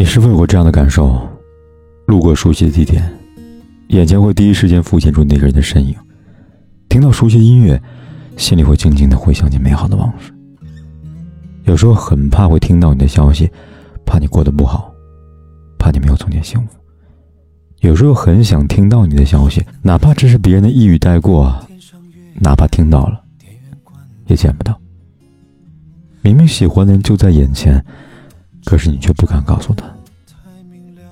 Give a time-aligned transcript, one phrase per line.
[0.00, 1.20] 你是否有过这样的感受？
[2.06, 3.06] 路过熟悉的地点，
[3.88, 5.92] 眼前会第一时间浮现出那个人的身影；
[6.88, 7.78] 听到熟悉的音乐，
[8.38, 10.32] 心里会静静的回想起美好的往事。
[11.64, 13.46] 有时候很怕会听到你的消息，
[14.06, 14.90] 怕你过得不好，
[15.78, 16.68] 怕你没有从前幸福。
[17.80, 21.54] 有时候很想听到你的消息，哪怕只是别人的一语带过，
[22.36, 23.22] 哪怕听到了，
[24.28, 24.80] 也见不到。
[26.22, 27.84] 明明喜欢的人就在眼前。
[28.62, 29.86] 可是你却不敢告诉他。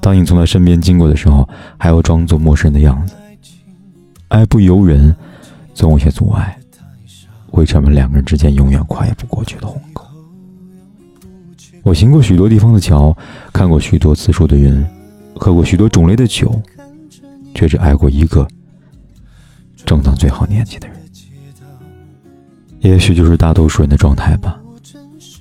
[0.00, 1.48] 当你从他身边经过的时候，
[1.78, 3.14] 还要装作陌生的样子。
[4.28, 5.14] 爱不由人，
[5.74, 6.58] 总有些阻碍，
[7.50, 10.04] 会成为两个人之间永远跨越不过去的鸿沟。
[11.82, 13.16] 我行过许多地方的桥，
[13.52, 14.84] 看过许多次数的云，
[15.34, 16.60] 喝过许多种类的酒，
[17.54, 18.46] 却只爱过一个
[19.84, 20.96] 正当最好年纪的人。
[22.80, 24.58] 也许就是大多数人的状态吧。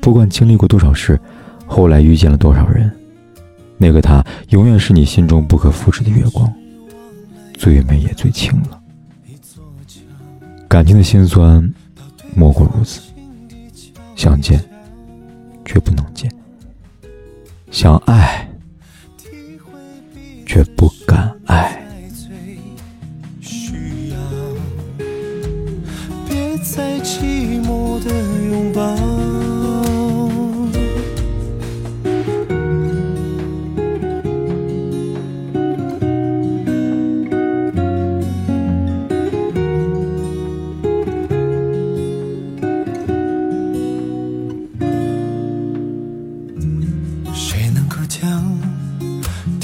[0.00, 1.20] 不管经历过多少事。
[1.72, 2.90] 后来遇见了多少人，
[3.82, 6.52] 那个他永远是你心中不可复制的月光，
[7.54, 8.78] 最美也最清了。
[10.68, 11.72] 感情的心酸，
[12.36, 13.00] 莫过如此。
[14.14, 14.62] 想见，
[15.64, 16.28] 却不能见；
[17.70, 18.46] 想爱，
[20.44, 21.82] 却不敢爱。
[26.28, 28.10] 别再寂寞的
[28.50, 29.19] 拥抱。